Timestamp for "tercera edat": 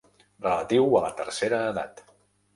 1.21-2.05